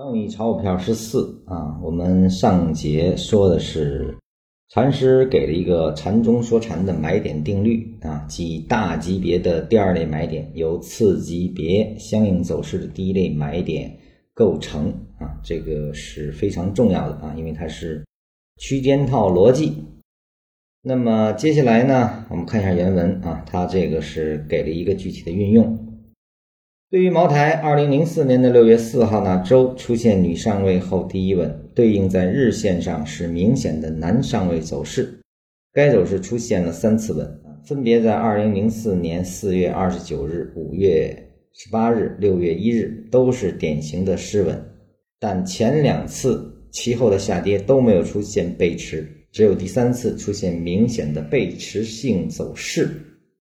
[0.00, 4.16] 创意炒股票十四啊，我们上节说的是
[4.70, 13.94] 禅师给了一个禅中说禅的买点定律啊，即大级别的第二类买点由次级别相应走势的第一类买点
[14.32, 18.02] 构成啊，这个是非常重要的啊，因为它是
[18.56, 19.84] 区间套逻辑。
[20.80, 25.89] 那么接下来呢，我们看一下原文啊，它这个是给了一个具体的运用。
[26.90, 35.20] 对于茅台，二零零四年的六月四号那周出现女上位后第一稳，对应在日线上是明显的男上位走势。
[35.72, 41.16] 该走势出现了三次稳，分别在二零零四年四月二十九日、五月
[41.52, 44.60] 十八日、六月一日，都是典型的失稳。
[45.20, 52.90] 但前两次其后的下跌都没有出现背驰，只有第三次出现明显的背驰性走势。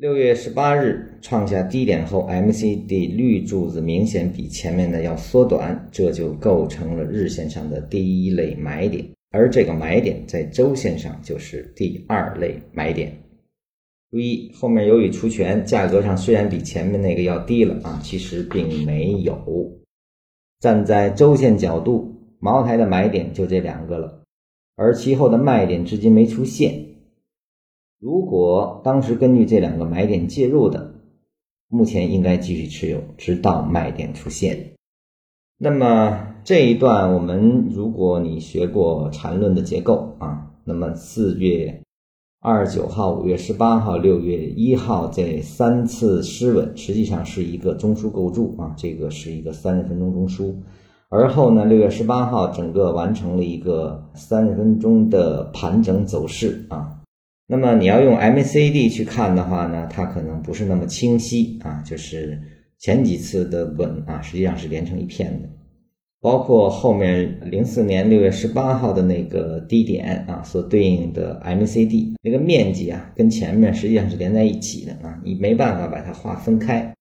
[0.00, 13.12] 六月十八日创下低点后，M C D 绿柱子明显比前面的要缩短，这就构成了日线上的第一类买点，而这个买点在周线上就是第二类买点。
[14.10, 19.38] 注意，后面由于除权，价格上虽然比前面那个要低了啊，其实并没有。
[20.60, 24.22] 站在周线角度，茅台的买点就这两个了，
[24.76, 26.86] 而其后的卖点至今没出现。
[28.00, 30.94] 如果当时根据这两个买点介入的，
[31.68, 34.72] 目前应该继续持有，直到卖点出现。
[35.58, 41.82] 那么这一段，我们如果你学过缠论的结构啊，那么四月
[42.40, 50.54] 二十九号、五月十八号、六月一号这三次失稳，实际上是一个中枢构筑啊，这个是一个三十分钟中枢。
[51.10, 56.96] 而后呢，六月十八号整个完成了一个三十分钟的盘整走势啊。
[57.50, 62.40] 那么你要用 MACD 去看的话呢，它可能不是那么清晰啊，就是
[62.78, 65.48] 前几次的稳啊，实际上是连成一片的，
[66.20, 76.94] 包括后面零四年六月十八号的那个低点啊，所对应的 MACD 那个面积啊，跟前面实际上是连在一起的啊，你没办法把它划分开，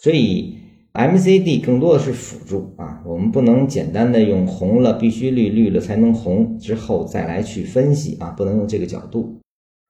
[0.00, 0.54] 所以
[0.92, 9.36] MACD 更多的是辅助啊，我们不能简单的用红了必须绿，绿了才能红之后再来去分析啊，不能用这个角度。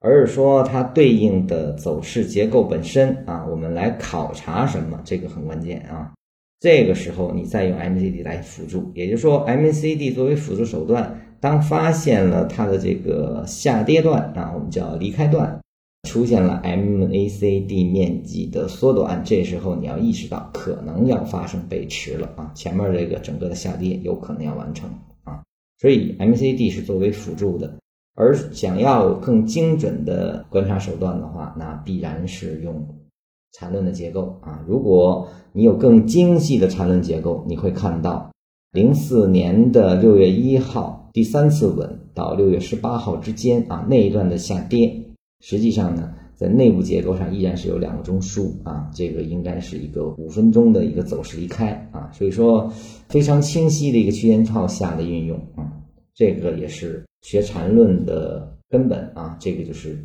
[0.01, 6.13] 而是说它对应的走势结构本身啊，我们来考察什么，这个很关键啊。
[6.61, 15.61] 这个时候你再用 MACD 来辅助，也就是说 MACD 作为辅助手段，当发现了它的这个下跌段啊，我们叫离开段，
[16.09, 24.91] 出现了 MACD 面积的缩短，这时候你要意识到可能要发生背驰了啊，前面这个整个的下跌有可能要完成
[25.25, 25.43] 啊，
[25.81, 27.73] 所以 MACD 是作为辅助的。
[28.21, 32.85] 而想要更精准的观察手段的话，那必然是用
[33.53, 34.61] 缠论的结构啊。
[34.67, 38.29] 如果你有更精细的缠论结构，你会看到
[38.73, 44.93] 零四年的六月一号第三次稳到六月十八号之间啊那一段的下跌，
[45.39, 52.69] 实际上呢，在内部结构上依然是有两个中枢啊，这个应该是一个五分钟的一个走势离开啊，所以说
[53.09, 55.71] 非常清晰的一个区间套下的运用啊。
[56.15, 59.99] 这个也是学禅论的根本啊，这个就是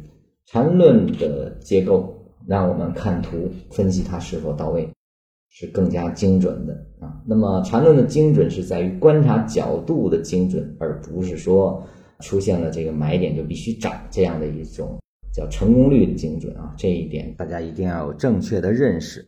[0.46, 2.13] 禅论的结构，
[2.47, 4.90] 让我们看图分析它是否到位，
[5.50, 7.22] 是更加精准的啊。
[7.25, 11.81] 那么禅论的精准是在于观察角度的精准，而不是说
[12.19, 15.00] 出现了这个买点就必须涨这样的一种
[15.34, 16.74] 叫成功率的精准啊。
[16.78, 19.25] 这一点大家一定要有正确的认识。